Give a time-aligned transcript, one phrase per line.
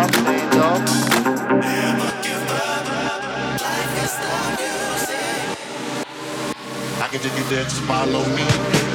[0.00, 0.06] I
[7.10, 8.87] can just you there, just follow me.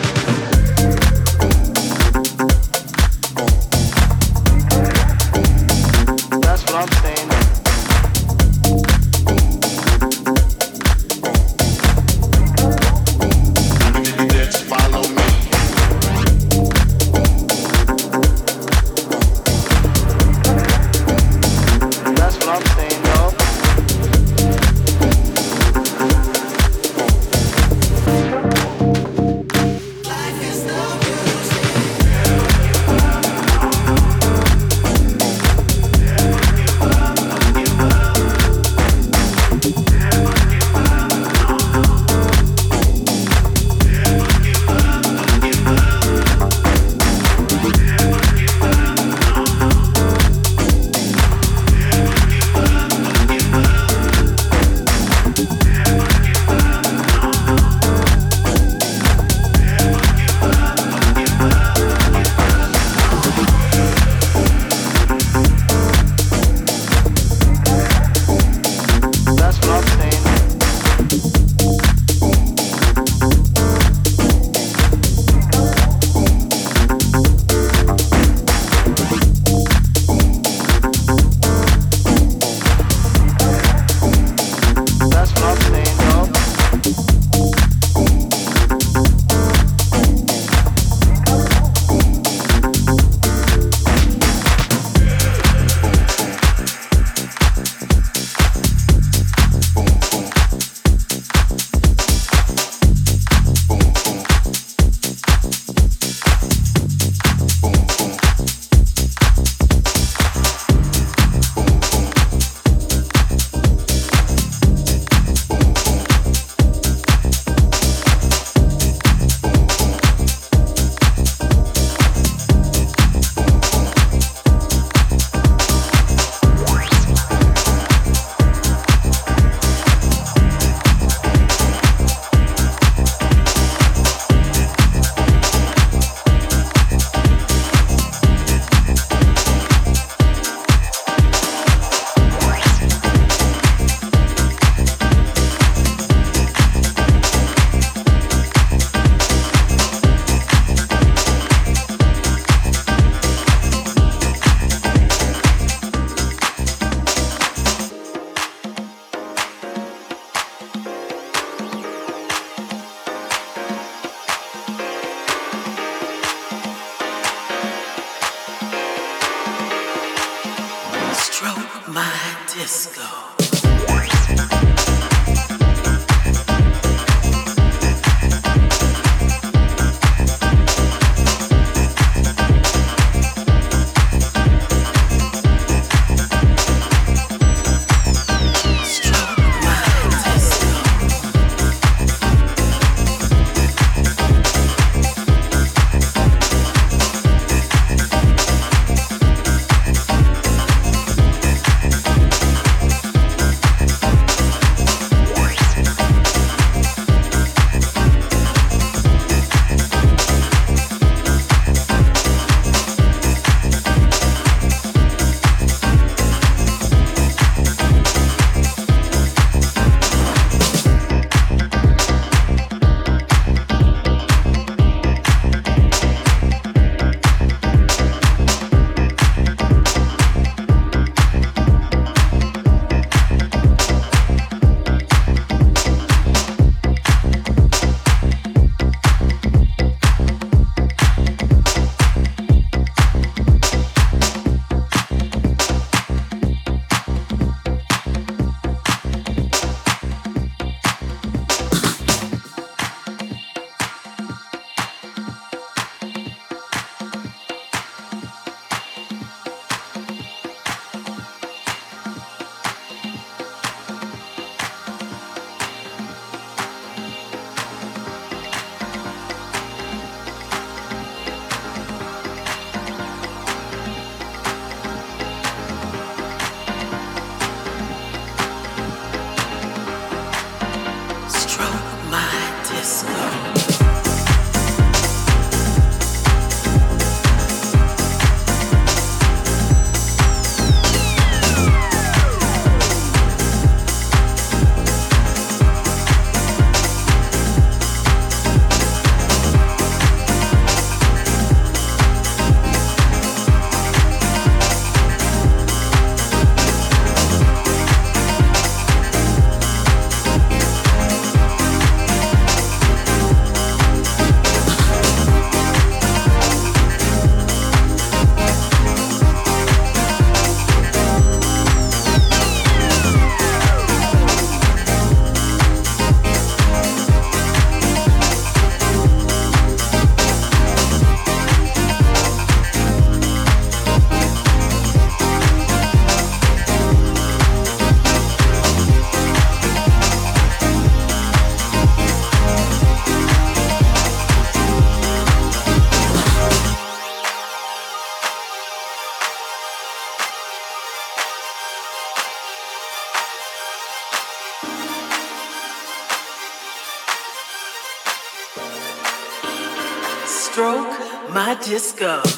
[361.65, 362.32] Disco.